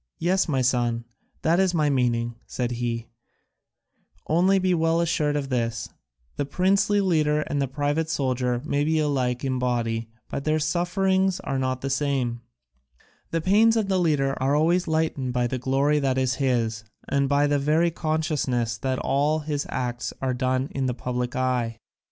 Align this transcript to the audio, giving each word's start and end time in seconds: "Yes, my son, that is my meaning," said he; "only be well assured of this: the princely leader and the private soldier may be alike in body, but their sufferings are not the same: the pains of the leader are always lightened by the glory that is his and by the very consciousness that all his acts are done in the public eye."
"Yes, 0.17 0.47
my 0.49 0.63
son, 0.63 1.05
that 1.43 1.59
is 1.59 1.75
my 1.75 1.87
meaning," 1.91 2.33
said 2.47 2.71
he; 2.71 3.09
"only 4.25 4.57
be 4.57 4.73
well 4.73 4.99
assured 4.99 5.35
of 5.35 5.49
this: 5.49 5.89
the 6.37 6.43
princely 6.47 6.99
leader 7.01 7.41
and 7.41 7.61
the 7.61 7.67
private 7.67 8.09
soldier 8.09 8.63
may 8.65 8.83
be 8.83 8.97
alike 8.97 9.45
in 9.45 9.59
body, 9.59 10.09
but 10.27 10.43
their 10.43 10.57
sufferings 10.57 11.39
are 11.41 11.59
not 11.59 11.81
the 11.81 11.89
same: 11.91 12.41
the 13.29 13.41
pains 13.41 13.77
of 13.77 13.89
the 13.89 13.99
leader 13.99 14.33
are 14.41 14.55
always 14.55 14.87
lightened 14.87 15.33
by 15.33 15.45
the 15.45 15.59
glory 15.59 15.99
that 15.99 16.17
is 16.17 16.33
his 16.41 16.83
and 17.07 17.29
by 17.29 17.45
the 17.45 17.59
very 17.59 17.91
consciousness 17.91 18.77
that 18.79 18.97
all 18.97 19.41
his 19.41 19.67
acts 19.69 20.13
are 20.19 20.33
done 20.33 20.67
in 20.71 20.87
the 20.87 20.95
public 20.95 21.35
eye." 21.35 21.77